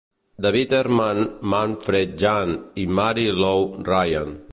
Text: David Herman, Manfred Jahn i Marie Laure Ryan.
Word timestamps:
David 0.43 0.71
Herman, 0.77 1.19
Manfred 1.53 2.15
Jahn 2.23 2.55
i 2.85 2.87
Marie 3.01 3.29
Laure 3.43 3.83
Ryan. 3.91 4.35